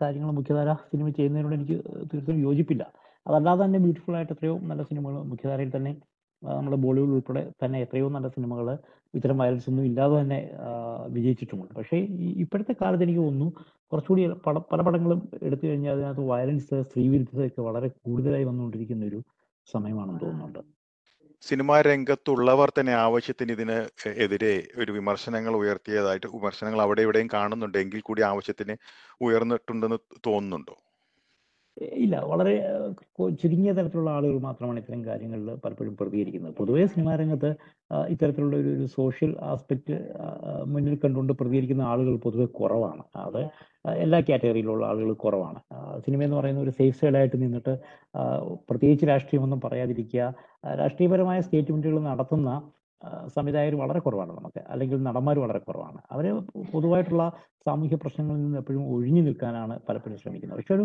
കാര്യങ്ങൾ 0.00 0.30
മുഖ്യധാര 0.30 0.72
സിനിമ 0.74 1.08
ചെയ്യുന്നതിനോട് 1.08 1.54
എനിക്ക് 1.54 1.76
തീർത്തും 2.12 2.40
യോജിപ്പില്ല. 2.42 2.84
അതല്ലാതെ 3.26 3.64
തന്നെ 3.64 3.78
ബ്യൂട്ടിഫുൾ 3.78 4.16
ആയിട്ട് 4.16 4.32
എത്രയോ 4.32 4.58
നല്ല 4.58 4.82
സിനിമകൾ 4.82 5.22
മുഖ്യധാരയിൽ 5.22 5.76
തന്നെ 5.76 5.92
നമ്മുടെ 6.42 6.76
ബോളിവുഡ് 6.76 7.10
ഉൾപ്പെടെ 7.10 7.42
തന്നെ 7.62 7.78
എത്രയോ 7.80 8.08
നല്ല 8.08 8.28
സിനിമകൾ 8.28 8.66
ഇത്തരം 9.14 9.38
വയലൻസ് 9.38 9.68
ഒന്നും 9.70 9.84
ഇല്ലാതെ 9.84 10.14
തന്നെ 10.20 10.38
വിജയിച്ചിട്ടുമുണ്ട്. 11.08 11.72
പക്ഷേ 11.74 11.96
ഈ 12.24 12.28
ഇപ്പോഴത്തെ 12.42 12.74
കാലത്ത് 12.82 13.04
എനിക്ക് 13.04 13.20
തോന്നുന്നു 13.20 13.48
കുറച്ചുകൂടി 13.92 14.24
പട 14.46 14.58
പല 14.72 14.80
പടങ്ങളും 14.80 15.20
എടുത്തു 15.42 15.66
കഴിഞ്ഞാൽ 15.66 15.92
അതിനകത്ത് 15.92 16.20
വയലൻസ്, 16.20 16.74
സ്ത്രീവിരുദ്ധതയൊക്കെ 16.88 17.62
വളരെ 17.62 17.88
കൂടുതലായി 17.88 18.44
വന്നുകൊണ്ടിരിക്കുന്ന 18.44 19.04
ഒരു 19.04 19.20
സമയമാണെന്ന് 19.66 20.20
തോന്നുന്നുണ്ട്. 20.20 20.60
സിനിമാ 21.42 21.80
രംഗത്തുള്ളവർ 21.80 22.72
തന്നെ 22.78 22.92
ആവശ്യത്തിന് 22.92 23.52
ഇതിന് 23.52 23.76
എതിരെ 24.24 24.54
ഒരു 24.76 24.92
വിമർശനങ്ങൾ 24.92 25.56
ഉയർത്തിയതായിട്ട് 25.56 26.26
വിമർശനങ്ങൾ 26.26 26.82
അവിടെ 26.82 27.02
ഇവിടെയും 27.02 27.28
കാണുന്നുണ്ട്. 27.34 27.78
എങ്കിൽ 27.78 28.00
കൂടി 28.00 28.22
ആവശ്യത്തിന് 28.22 28.76
ഉയർന്നിട്ടുണ്ടെന്ന് 29.26 29.98
തോന്നുന്നുണ്ടോ? 30.26 30.76
ഇല്ല. 31.82 32.20
വളരെ 32.20 32.54
ചുരുങ്ങിയ 33.42 33.72
തരത്തിലുള്ള 33.72 34.10
ആളുകൾ 34.10 34.38
മാത്രമാണ് 34.38 34.78
ഇത്തരം 34.78 35.04
കാര്യങ്ങളിൽ 35.04 35.54
പലപ്പോഴും 35.54 35.96
പ്രതികരിക്കുന്നത്. 35.96 36.54
പൊതുവേ 36.54 36.86
സിനിമാ 36.86 37.16
രംഗത്ത് 37.16 37.54
ഇത്തരത്തിലുള്ള 38.08 38.56
ഒരു 38.56 38.68
ഒരു 38.68 38.86
സോഷ്യൽ 38.86 39.36
ആസ്പെക്റ്റ് 39.42 39.96
മുന്നിൽ 40.66 40.98
കണ്ടുകൊണ്ട് 41.04 41.32
പ്രതികരിക്കുന്ന 41.32 41.82
ആളുകൾ 41.82 42.16
പൊതുവെ 42.16 42.44
കുറവാണ്. 42.44 43.02
അത് 43.16 43.42
എല്ലാ 43.90 44.20
കാറ്റഗറിയിലുള്ള 44.20 44.86
ആളുകൾ 44.86 45.12
കുറവാണ്. 45.12 45.60
സിനിമ 46.06 46.22
എന്ന് 46.22 46.36
പറയുന്ന 46.36 46.60
ഒരു 46.60 46.70
സേഫ് 46.70 47.00
സൈഡായിട്ട് 47.00 47.42
നിന്നിട്ട് 47.42 47.78
പ്രത്യേകിച്ച് 48.70 49.06
രാഷ്ട്രീയമൊന്നും 49.06 49.60
പറയാതിരിക്കുക. 49.60 50.34
രാഷ്ട്രീയപരമായ 50.78 51.40
സ്റ്റേറ്റ്മെന്റുകൾ 51.40 52.00
നടത്തുന്ന 52.00 52.70
സംവിധായകർ 53.36 53.74
വളരെ 53.74 54.00
കുറവാണ് 54.00 54.32
നമുക്ക്. 54.38 54.60
അല്ലെങ്കിൽ 54.68 55.02
നടന്മാർ 55.02 55.38
വളരെ 55.38 55.58
കുറവാണ്. 55.58 55.98
അവർ 56.10 56.26
പൊതുവായിട്ടുള്ള 56.72 57.24
സാമൂഹ്യ 57.66 57.96
പ്രശ്നങ്ങളിൽ 57.96 58.42
നിന്ന് 58.42 58.58
എപ്പോഴും 58.58 58.82
ഒഴിഞ്ഞു 58.94 59.22
നിൽക്കാനാണ് 59.22 59.78
പലപ്പോഴും 59.88 60.18
ശ്രമിക്കുന്നത്. 60.18 60.58
പക്ഷെ 60.58 60.74
ഒരു 60.74 60.84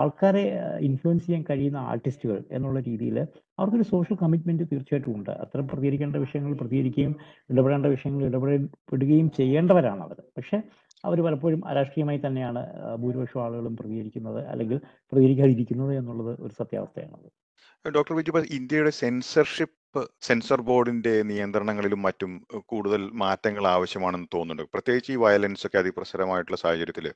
ആൾക്കാരെ 0.00 0.44
ഇൻഫ്ലുവൻസ് 0.80 1.26
ചെയ്യാൻ 1.26 1.44
കഴിയുന്ന 1.50 1.76
ആർട്ടിസ്റ്റുകൾ 1.76 2.44
എന്നുള്ള 2.52 2.80
രീതിയിൽ 2.80 3.18
അവർക്കൊരു 3.58 3.82
സോഷ്യൽ 3.82 4.16
കമ്മിറ്റ്മെന്റ് 4.22 4.64
തീർച്ചയായിട്ടും 4.72 5.16
ഉണ്ട്. 5.16 5.30
അത്തരം 5.30 5.66
പ്രതികരിക്കേണ്ട 5.68 6.16
വിഷയങ്ങൾ 6.16 6.52
പ്രതികരിക്കുകയും 6.52 7.14
ഇടപെടേണ്ട 7.50 7.86
വിഷയങ്ങൾ 7.86 8.24
ഇടപെടപ്പെടുകയും 8.24 9.30
ചെയ്യേണ്ടവരാണ് 9.30 10.02
അവർ 10.02 10.20
പക്ഷെ 10.36 10.58
അവർ 11.04 11.20
പലപ്പോഴും 11.22 11.66
അരാഷ്ട്രീയമായി 11.66 12.20
തന്നെയാണ് 12.26 12.60
ഭൂരിപക്ഷം 12.96 13.42
ആളുകളും 13.44 13.76
പ്രതികരിക്കുന്നത് 13.76 14.46
അല്ലെങ്കിൽ 14.46 14.78
പ്രതികരിക്കാതിരിക്കുന്നത് 15.12 15.96
എന്നുള്ളത് 15.96 16.40
ഒരു 16.40 16.52
സത്യാവസ്ഥയാണത് 16.60 17.41
ഡോക്ടർ 17.90 18.16
ബിജു 18.16 18.30
ഇപ്പൊ 18.30 18.54
ഇന്ത്യയുടെ 18.54 18.90
സെൻസർഷിപ്പ് 18.90 20.08
സെൻസർ 20.20 20.60
ബോർഡിന്റെ 20.60 21.22
നിയന്ത്രണങ്ങളിലും 21.22 22.02
മറ്റും 22.02 22.46
കൂടുതൽ 22.66 23.10
മാറ്റങ്ങൾ 23.12 23.66
ആവശ്യമാണെന്ന് 23.66 24.26
തോന്നുന്നുണ്ട്. 24.34 24.72
പ്രത്യേകിച്ച് 24.72 25.12
ഈ 25.12 25.16
വയലൻസ് 25.16 25.66
ഒക്കെ 25.66 25.78
അതിപ്രസരമായിട്ടുള്ള 25.78 26.56
സാഹചര്യത്തിൽ. 26.56 27.12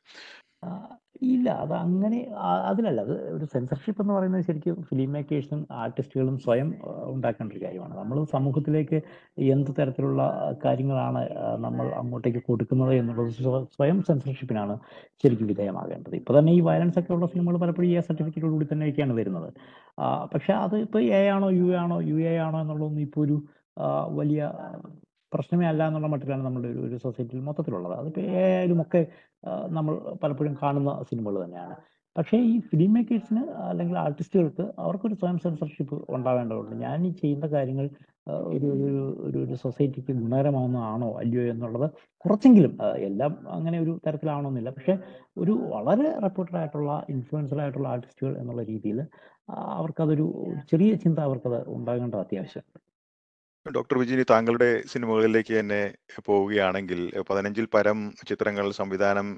ഇല്ല 1.22 1.50
അത് 1.50 1.72
അങ്ങനെ 1.72 2.26
അതിലല്ല 2.68 3.00
അത് 3.00 3.30
ഒരു 3.30 3.44
സെൻസർഷിപ്പ് 3.44 4.02
എന്ന് 4.02 4.14
പറയുന്നത് 4.14 4.44
ശരിക്കും 4.44 4.82
ഫിലിം 4.82 5.12
മേക്കേഴ്സും 5.12 5.66
ആർട്ടിസ്റ്റുകളും 5.70 6.38
സ്വയം 6.38 6.74
ഉണ്ടാക്കേണ്ട 6.84 7.52
ഒരു 7.52 7.64
കാര്യമാണ്. 7.64 7.98
നമ്മൾ 7.98 8.24
സമൂഹത്തിലേക്ക് 8.24 9.00
എന്ത് 9.38 9.70
തരത്തിലുള്ള 9.70 10.54
കാര്യങ്ങളാണ് 10.64 11.28
നമ്മൾ 11.58 11.86
അങ്ങോട്ടേക്ക് 11.86 12.38
കൊടുക്കുന്നത് 12.38 12.94
എന്നുള്ളത് 12.94 13.32
സ്വ- 13.32 13.64
സ്വയം 13.64 14.02
സെൻസർഷിപ്പിനാണ് 14.02 14.78
ശരിക്കും 15.22 15.46
വിധേയമാകേണ്ടത്. 15.46 16.14
ഇപ്പോൾ 16.14 16.38
തന്നെ 16.38 16.52
ഈ 16.52 16.60
വയലൻസ് 16.60 16.98
ഒക്കെ 16.98 17.12
ഉള്ള 17.12 17.26
സിനിമകൾ 17.26 17.56
പലപ്പോഴും 17.56 17.88
ഈ 17.88 18.00
സർട്ടിഫിക്കറ്റോട് 18.00 18.52
കൂടി 18.52 18.66
തന്നെയൊക്കെയാണ് 18.72 19.12
വരുന്നത്. 19.12 19.52
പക്ഷെ 20.34 20.52
അത് 20.64 20.76
ഇപ്പോൾ 20.86 21.02
എ 21.18 21.22
ആണോ 21.36 21.48
യു 21.60 21.68
ആണോ 21.82 21.96
യു 22.10 22.16
എ 22.30 22.32
ആണോ 22.46 22.58
എന്നുള്ളതൊന്നും 22.64 23.02
ഇപ്പോൾ 23.08 23.22
ഒരു 23.26 23.36
വലിയ 24.18 24.42
പ്രശ്നമേ 25.32 25.66
അല്ല 25.66 25.82
എന്നുള്ള 25.88 26.08
മട്ടിലാണ് 26.12 26.42
നമ്മുടെ 26.46 26.68
ഒരു 26.68 26.80
ഒരു 26.86 26.96
സൊസൈറ്റിയിൽ 27.04 27.42
മൊത്തത്തിലുള്ളത്. 27.48 27.94
അതിപ്പോൾ 28.00 28.20
എ 28.20 28.42
ആയാലും 28.42 28.78
ഒക്കെ 28.84 29.00
നമ്മൾ 29.76 29.94
പലപ്പോഴും 30.22 30.54
കാണുന്ന 30.62 30.90
സിനിമകൾ 31.10 31.36
തന്നെയാണ്. 31.44 31.76
പക്ഷേ 32.16 32.36
ഈ 32.50 32.54
ഫിലിം 32.70 32.92
മേക്കേഴ്സിന് 32.94 33.42
അല്ലെങ്കിൽ 33.70 33.96
ആർട്ടിസ്റ്റുകൾക്ക് 33.98 34.64
അവർക്കൊരു 34.78 35.16
സ്വയം 35.20 35.38
സെൻസർഷിപ്പ് 35.38 35.96
ഉണ്ടാവേണ്ടതുണ്ട്. 36.16 36.74
ഞാൻ 36.84 36.98
ഈ 37.08 37.10
ചെയ്യുന്ന 37.22 37.46
കാര്യങ്ങൾ 37.56 37.86
ഒരു 38.26 38.66
ഒരു 38.66 38.86
ഒരു 39.26 39.38
ഒരു 39.44 39.56
സൊസൈറ്റിക്ക് 39.56 40.12
ഗുണകരമാവുന്നതാണോ 40.12 41.10
അല്ലയോ 41.18 41.42
എന്നുള്ളത് 41.52 41.86
കുറച്ചെങ്കിലും 42.24 42.72
എല്ലാം 42.98 43.32
അങ്ങനെ 43.46 43.76
ഒരു 43.80 43.92
തരത്തിലാവണമെന്നില്ല. 44.06 44.70
പക്ഷെ 44.70 44.94
ഒരു 45.36 45.52
വളരെ 45.74 46.08
റെപ്യൂട്ടഡ് 46.24 46.56
ആയിട്ടുള്ള 46.56 46.92
ഇൻഫ്ലുവൻസർ 47.08 47.60
ആയിട്ടുള്ള 47.60 47.88
ആർട്ടിസ്റ്റുകൾ 47.88 48.34
എന്നുള്ള 48.38 48.62
രീതിയിൽ 48.62 49.00
അവർക്കതൊരു 49.76 50.26
ചെറിയ 50.70 50.92
ചിന്ത 50.96 51.18
അവർക്കത് 51.18 51.58
ഉണ്ടാകേണ്ടത് 51.68 52.20
അത്യാവശ്യമാണ് 52.20 52.82
ഡോക്ടർ 53.66 53.96
വിജിനി 53.98 54.24
താങ്കളുടെ 54.30 54.68
സിനിമകളിലേക്ക് 54.86 55.54
തന്നെ 55.58 55.80
പോവുകയാണെങ്കിൽ 56.24 57.00
പതിനഞ്ചിൽ 57.30 57.66
പരം 57.66 57.98
ചിത്രങ്ങൾ 58.26 58.66
സംവിധാനം 58.72 59.28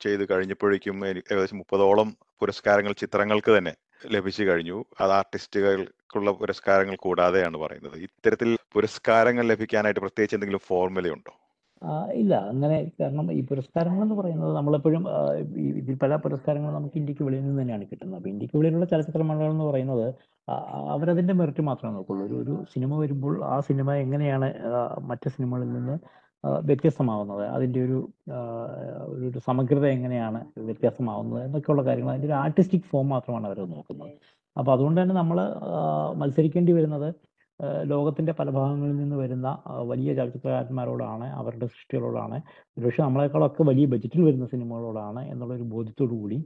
ചെയ്ത് 0.00 0.24
കഴിഞ്ഞപ്പോഴേക്കും 0.30 1.06
ഏകദേശം 1.06 1.58
മുപ്പതോളം 1.58 2.10
പുരസ്കാരങ്ങൾ 2.42 2.92
ചിത്രങ്ങൾക്ക് 2.92 3.58
തന്നെ 3.58 3.74
ലഭിച്ചു 4.12 4.42
കഴിഞ്ഞു 4.44 4.84
അത് 5.00 5.12
ആർട്ടിസ്റ്റുകൾക്കുള്ള 5.12 6.30
പുരസ്കാരങ്ങൾ 6.32 6.96
കൂടാതെയാണ് 6.96 7.56
പറയുന്നത്. 7.56 7.96
ഇത്തരത്തിൽ 7.98 8.56
പുരസ്കാരങ്ങൾ 8.74 9.46
ലഭിക്കാനായിട്ട് 9.46 10.00
പ്രത്യേകിച്ച് 10.00 10.36
എന്തെങ്കിലും 10.36 10.64
ഫോർമുലയുണ്ടോ 10.68 11.32
ഇല്ല. 12.12 12.34
അങ്ങനെ 12.34 12.92
കാരണം 13.00 13.32
ഈ 13.32 13.40
പുരസ്കാരങ്ങൾ 13.46 14.02
എന്ന് 14.02 14.14
പറയുന്നത് 14.14 14.56
നമ്മളെപ്പോഴും 14.56 15.04
ഇതിൽ 15.80 15.96
പല 16.02 16.16
പുരസ്കാരങ്ങളും 16.16 16.74
നമുക്ക് 16.74 16.96
ഇന്ത്യയ്ക്ക് 16.96 17.22
വെളിയിൽ 17.22 17.44
നിന്ന് 17.44 17.62
തന്നെയാണ് 17.62 17.84
കിട്ടുന്നത്. 17.90 18.18
അപ്പോൾ 18.18 18.28
ഇന്ത്യയ്ക്ക് 18.28 18.56
വെളിയിലുള്ള 18.56 18.84
ചലച്ചിത്ര 18.84 19.22
മണ്ഡലം 19.22 19.50
എന്ന് 19.50 19.64
പറയുന്നത് 19.64 20.06
അവരതിന്റെ 20.94 21.34
മെറിറ്റ് 21.34 21.60
മാത്രമേ 21.60 21.92
നോക്കുള്ളൂ. 21.94 22.26
ഒരു 22.26 22.34
ഒരു 22.34 22.64
സിനിമ 22.74 22.98
വരുമ്പോൾ 22.98 23.44
ആ 23.44 23.60
സിനിമ 23.60 23.94
എങ്ങനെയാണ് 23.94 24.54
മറ്റു 25.00 25.28
സിനിമകളിൽ 25.28 25.72
നിന്ന് 25.72 25.98
വ്യത്യസ്തമാവുന്നത്. 26.68 27.44
അതിന്റെ 27.56 27.80
ഒരു 27.86 27.98
ഒരു 29.26 29.38
സമഗ്രത 29.48 29.86
എങ്ങനെയാണ് 29.96 30.40
വ്യത്യാസമാവുന്നത് 30.68 31.40
എന്നൊക്കെയുള്ള 31.46 31.82
കാര്യങ്ങൾ 31.88 32.12
അതിന്റെ 32.14 32.28
ഒരു 32.30 32.36
ആർട്ടിസ്റ്റിക് 32.44 32.88
ഫോം 32.92 33.06
മാത്രമാണ് 33.14 33.46
അവർ 33.50 33.60
നോക്കുന്നത്. 33.76 34.12
അപ്പോൾ 34.56 34.72
അതുകൊണ്ട് 34.76 34.98
തന്നെ 35.02 35.14
നമ്മൾ 35.20 35.38
മത്സരിക്കേണ്ടി 36.22 36.72
വരുന്നത് 36.78 37.08
ലോകത്തിന്റെ 37.90 38.32
പല 38.38 38.48
ഭാഗങ്ങളിൽ 38.50 38.96
നിന്ന് 39.00 39.16
വരുന്ന 39.16 39.48
വലിയ 39.90 40.10
ചലച്ചിത്രകാരന്മാരോടാണ് 40.18 41.26
അവരുടെ 41.40 41.66
സൃഷ്ടികളോടാണ് 41.66 42.36
ഒരുപക്ഷെ 42.76 43.02
നമ്മളെക്കാളൊക്കെ 43.02 43.62
വലിയ 43.70 43.86
ബജറ്റിൽ 43.92 44.22
വരുന്ന 44.28 44.46
സിനിമകളോടാണ് 44.54 45.22
എന്നുള്ള 45.32 45.52
ഒരു 45.54 45.66
ബോധ്യത്തോടു 45.74 46.14
കൂടി 46.22 46.38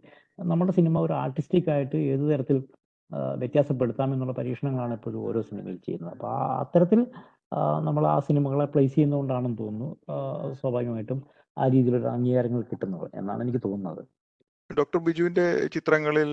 നമ്മുടെ 0.53 0.73
സിനിമ 0.79 1.01
ഒരു 1.07 1.13
ആർട്ടിസ്റ്റിക് 1.13 1.71
ആയിട്ട് 1.75 1.97
ഏത് 2.13 2.25
തരത്തിൽ 2.33 2.59
വ്യത്യാസപ്പെടുത്താം 3.43 4.13
എന്നുള്ള 4.15 4.33
പരീക്ഷണങ്ങളാണ് 4.33 4.95
ഇപ്പോഴും 4.99 5.21
ഓരോ 5.29 5.41
സിനിമയിൽ 5.51 5.79
ചെയ്യുന്നത്. 5.87 6.13
അപ്പോൾ 6.17 6.31
ആ 6.39 6.41
അത്തരത്തിൽ 6.63 7.01
നമ്മൾ 7.83 8.07
ആ 8.07 8.19
സിനിമകളെ 8.19 8.65
പ്ലേസ് 8.65 8.95
ചെയ്യുന്നതുകൊണ്ടാണെന്ന് 8.95 9.59
തോന്നുന്നു. 9.59 9.97
സ്വാഭാവികമായിട്ടും 10.61 11.21
ആ 11.59 11.67
രീതിയിലൊരു 11.69 12.07
അംഗീകാരങ്ങൾ 12.07 12.63
കിട്ടുന്നത് 12.63 13.11
എന്നാണ് 13.15 13.43
എനിക്ക് 13.43 13.59
തോന്നുന്നത്. 13.65 14.03
ഡോക്ടർ 14.71 14.99
ബിജുവിന്റെ 14.99 15.67
ചിത്രങ്ങളിൽ 15.67 16.31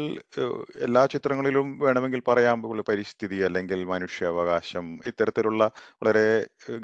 എല്ലാ 0.81 1.05
ചിത്രങ്ങളിലും 1.05 1.79
വേണമെങ്കിൽ 1.79 2.21
പറയാൻ 2.27 2.65
ഉള്ള 2.65 2.83
പരിസ്ഥിതി 2.89 3.35
അല്ലെങ്കിൽ 3.35 3.83
മനുഷ്യാവകാശം 3.83 4.99
ഇത്തരത്തിലുള്ള 5.07 5.63
വളരെ 6.03 6.25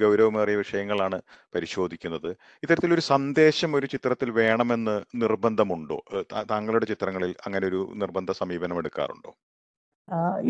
ഗൗരവമേറിയ 0.01 0.55
വിഷയങ്ങളാണ് 0.55 1.21
പരിശോധിക്കുന്നത്. 1.55 2.29
ഇത്തരത്തിലൊരു 2.63 3.01
സന്ദേശം 3.01 3.75
ഒരു 3.75 3.85
ചിത്രത്തിൽ 3.85 4.31
വേണമെന്ന് 4.31 5.01
നിർബന്ധമുണ്ടോ? 5.15 5.99
താങ്കളുടെ 6.51 6.85
ചിത്രങ്ങളിൽ 6.85 7.35
അങ്ങനെ 7.45 7.67
ഒരു 7.67 7.91
നിർബന്ധ 7.95 8.31
സമീപനം 8.31 8.77
എടുക്കാറുണ്ടോ? 8.77 9.33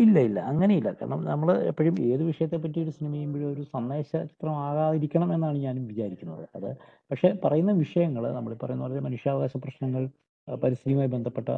ഇല്ല 0.02 0.16
ഇല്ല. 0.28 0.38
അങ്ങനെയില്ല. 0.40 0.90
കാരണം 1.00 1.20
നമ്മൾ 1.24 1.48
എപ്പോഴും 1.70 1.96
ഏത് 2.12 2.22
വിഷയത്തെ 2.30 2.56
പറ്റി 2.56 2.78
ഒരു 2.84 2.90
സിനിമ 2.90 3.12
ചെയ്യുമ്പോഴും 3.14 3.48
ഒരു 3.52 3.62
സന്ദേശ 3.74 4.10
ചിത്രമാകാതിരിക്കണം 4.30 5.34
എന്നാണ് 5.34 5.58
ഞാനും 5.58 5.84
വിചാരിക്കുന്നത്. 5.88 6.44
അത് 6.56 6.68
പക്ഷെ 7.10 7.28
പറയുന്ന 7.44 7.72
വിഷയങ്ങൾ 7.72 8.24
നമ്മൾ 8.38 8.54
പറയുന്ന 8.62 8.82
പോലെ 8.86 9.02
മനുഷ്യാവകാശ 9.08 9.56
പ്രശ്നങ്ങൾ 9.56 10.04
പരിസ്ഥിതിയുമായി 10.48 11.08
ബന്ധപ്പെട്ട 11.08 11.48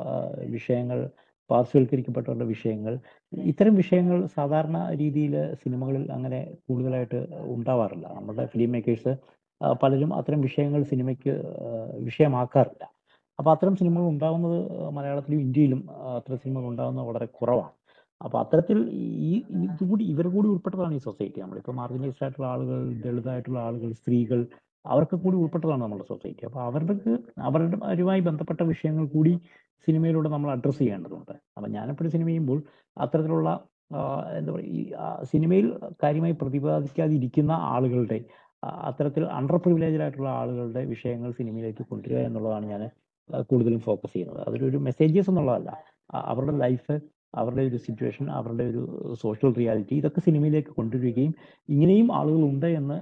വിഷയങ്ങൾ 0.56 0.98
പാർശ്വവൽക്കരിക്കപ്പെട്ടവരുടെ 1.50 2.44
വിഷയങ്ങൾ 2.44 2.92
ഇത്തരം 3.32 3.74
വിഷയങ്ങൾ 3.74 4.26
സാധാരണ 4.36 4.90
രീതിയിൽ 5.02 5.34
സിനിമകളിൽ 5.62 6.12
അങ്ങനെ 6.12 6.40
കൂടുതലായിട്ട് 6.68 7.18
ഉണ്ടാവാറില്ല. 7.54 8.06
നമ്മുടെ 8.16 8.46
ഫിലിം 8.46 8.72
മേക്കേഴ്സ് 8.72 9.12
പലരും 9.82 10.14
അത്തരം 10.14 10.40
വിഷയങ്ങൾ 10.40 10.82
സിനിമയ്ക്ക് 10.82 11.34
വിഷയമാക്കാറില്ല. 12.08 12.84
അപ്പോൾ 13.38 13.50
അത്തരം 13.50 13.76
സിനിമകൾ 13.76 14.06
ഉണ്ടാകുന്നത് 14.14 14.58
മലയാളത്തിലും 14.96 15.40
ഇന്ത്യയിലും 15.40 15.80
അത്തരം 16.16 16.38
സിനിമകൾ 16.44 16.66
ഉണ്ടാകുന്നത് 16.66 17.06
വളരെ 17.06 17.26
കുറവാണ്. 17.38 17.74
അപ്പോൾ 18.20 18.38
അത്തരത്തിൽ 18.42 18.78
ഈ 19.30 19.32
ഇതുകൂടി 19.68 20.04
ഇവർ 20.12 20.26
കൂടി 20.34 20.48
ഉൾപ്പെട്ടതാണ് 20.52 20.94
ഈ 20.94 21.00
സൊസൈറ്റി. 21.08 21.38
നമ്മളിപ്പോൾ 21.40 21.74
മാർജിനൈസ്ഡ് 21.80 22.24
ആയിട്ടുള്ള 22.24 22.46
ആളുകൾ 22.54 22.78
ദളിതായിട്ടുള്ള 23.04 23.58
ആളുകൾ 23.58 23.90
സ്ത്രീകൾ 23.92 24.40
അവർക്ക് 24.92 25.16
കൂടി 25.24 25.36
ഉൾപ്പെട്ടതാണ് 25.42 25.82
നമ്മുടെ 25.82 26.06
സൊസൈറ്റി. 26.12 26.42
അപ്പൊ 26.48 26.60
അവർക്ക് 26.68 27.12
അവരുടെ 27.48 27.76
അവരുമായി 27.88 28.20
ബന്ധപ്പെട്ട 28.28 28.62
വിഷയങ്ങൾ 28.72 29.04
കൂടി 29.16 29.34
സിനിമയിലൂടെ 29.86 30.28
നമ്മൾ 30.34 30.50
അഡ്രസ്സ് 30.56 30.78
ചെയ്യേണ്ടതുണ്ട്. 30.78 31.34
അപ്പൊ 31.56 31.68
ഞാനെപ്പോഴും 31.76 32.10
സിനിമ 32.16 32.28
ചെയ്യുമ്പോൾ 32.28 32.58
അത്തരത്തിലുള്ള 32.96 33.50
എന്താ 34.38 34.50
പറയുക 34.52 34.70
ഈ 34.78 34.80
സിനിമയിൽ 35.32 35.66
കാര്യമായി 36.02 36.34
പ്രതിപാദിക്കാതിരിക്കുന്ന 36.42 37.52
ആളുകളുടെ 37.74 38.18
അത്തരത്തിൽ 38.88 39.24
അണ്ടർ 39.38 39.56
പ്രിവിലേജഡ് 39.64 40.02
ആയിട്ടുള്ള 40.04 40.30
ആളുകളുടെ 40.40 40.82
വിഷയങ്ങൾ 40.92 41.30
സിനിമയിലേക്ക് 41.40 41.82
കൊണ്ടുവരിക 41.90 42.20
എന്നുള്ളതാണ് 42.28 42.66
ഞാൻ 42.66 42.82
കൂടുതലും 43.50 43.80
ഫോക്കസ് 43.88 44.12
ചെയ്യുന്നത്. 44.12 44.40
അതൊരു 44.48 44.78
മെസ്സേജസ് 44.88 45.30
എന്നുള്ളതല്ല. 45.32 45.70
അവരുടെ 46.30 46.54
ലൈഫ് 46.64 46.94
അവരുടെ 47.34 47.62
ഒരു 47.62 47.76
സിറ്റുവേഷൻ 47.76 48.30
അവരുടെ 48.30 48.64
ഒരു 48.64 48.82
സോഷ്യൽ 49.20 49.54
റിയാലിറ്റി 49.54 49.94
ഇതൊക്കെ 49.94 50.20
സിനിമയിലേക്ക് 50.20 50.68
കൊണ്ടുവരികയും 50.68 51.34
ഇങ്ങനെയും 51.68 52.14
ആളുകൾ 52.14 52.42
ഉണ്ട് 52.44 52.66
എന്ന് 52.66 52.98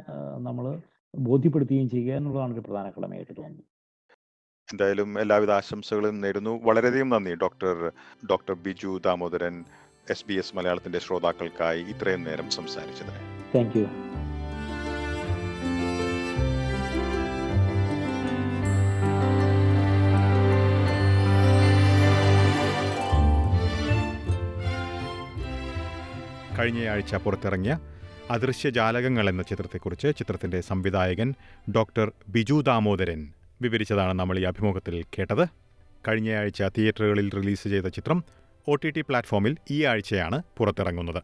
നമ്മൾ 0.46 0.80
ബോധ്യപ്പെടുത്തുകയും 1.16 1.88
ചെയ്യുക 1.90 2.14
എന്നുള്ളതാണ് 2.14 2.52
ഒരു 2.52 2.60
പ്രധാന 2.60 2.90
കടമയായിട്ട് 2.90 3.32
തോന്നുന്നത്. 3.38 3.66
എന്തായാലും 4.68 5.20
എല്ലാവിധ 5.20 5.50
ആശംസകളും 5.50 6.20
നേരുന്നു. 6.20 6.60
വളരെയധികം 6.62 7.08
നന്ദി 7.08 7.34
doctor 7.34 7.92
doctor 8.30 8.54
Biju 8.54 9.00
Damodaran 9.04 9.64
S 10.10 10.26
B 10.28 10.34
S 10.34 10.56
മലയാളത്തിന്റെ 10.56 10.98
ശ്രോതാക്കൾക്കായി 10.98 11.82
ഇത്രയും 11.82 12.24
നേരം 12.24 12.50
സംസാരിച്ചതിന്. 12.50 13.20
താങ്ക് 13.54 13.78
യു 13.78 13.84
കഴിഞ്ഞയാഴ്ച 26.58 27.14
പുറത്തിറങ്ങിയ 27.14 27.78
അദൃശ്യജാലകങ്ങൾ 28.30 29.28
എന്ന 29.28 29.42
ചിത്രത്തെക്കുറിച്ച് 29.42 30.12
ചിത്രത്തിന്റെ 30.18 30.60
സംവിധായകൻ 30.60 31.34
ഡോക്ടർ 31.76 32.12
ബിജു 32.28 32.60
ദാമോദരൻ 32.60 33.32
വിവരിച്ചതാണ് 33.62 34.12
നമ്മൾ 34.12 34.38
ഈ 34.38 34.42
അഭിമുഖത്തിൽ 34.42 35.04
കേട്ടത്. 35.18 35.46
കഴിഞ്ഞയാഴ്ച 36.08 36.62
തിയേറ്ററുകളിൽ 36.62 37.30
റിലീസ് 37.30 37.68
ചെയ്ത 37.68 37.84
ചിത്രം 37.84 38.24
ഒ 38.68 38.74
ടി 38.74 38.90
ടി 38.90 39.00
പ്ലാറ്റ്ഫോമിൽ 39.00 39.56
ഈ 39.70 39.84
ആഴ്ചയാണ് 39.84 40.42
പുറത്തിറങ്ങുന്നത്. 40.58 41.22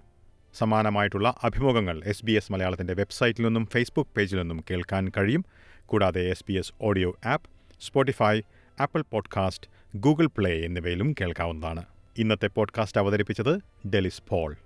സമാനമായിട്ടുള്ള 0.54 1.34
അഭിമുഖങ്ങൾ 1.44 2.02
എസ് 2.04 2.24
ബി 2.24 2.32
എസ് 2.32 2.52
മലയാളത്തിന്റെ 2.52 2.94
വെബ്സൈറ്റിൽ 2.94 3.44
നിന്നും 3.44 3.66
ഫേസ്ബുക്ക് 3.66 4.10
പേജിൽ 4.16 4.38
നിന്നും 4.38 4.64
കേൾക്കാൻ 4.70 5.12
കഴിയും. 5.16 5.44
കൂടാതെ 5.86 6.30
S 6.30 6.44
B 6.48 6.52
S 6.52 6.72
audio 6.82 7.16
app 7.26 7.50
Spotify 7.80 8.40
Apple 8.80 9.04
podcast 9.10 9.68
Google 9.96 10.26
Play 10.26 10.64
എന്നിവയിലും 10.64 11.14
കേൾക്കാവുന്നതാണ്. 11.20 11.84
ഇന്നത്തെ 12.18 12.46
പോഡ്കാസ്റ്റ് 12.46 13.00
അവതരിപ്പിച്ചത് 13.00 13.60
ഡെലിസ് 13.88 14.22
പോൾ. 14.28 14.56